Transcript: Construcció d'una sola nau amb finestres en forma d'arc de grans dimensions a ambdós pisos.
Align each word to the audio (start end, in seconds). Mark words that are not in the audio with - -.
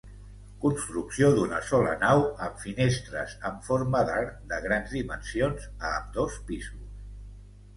Construcció 0.61 1.27
d'una 1.39 1.59
sola 1.71 1.91
nau 2.03 2.21
amb 2.47 2.57
finestres 2.63 3.35
en 3.51 3.59
forma 3.67 4.01
d'arc 4.09 4.33
de 4.55 4.59
grans 4.65 4.97
dimensions 4.97 5.69
a 5.77 5.93
ambdós 6.01 6.41
pisos. 6.49 6.91